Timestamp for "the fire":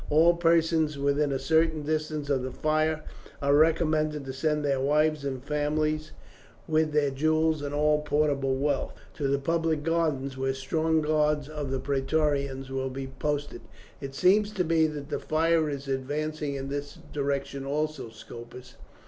2.41-3.03, 15.09-15.69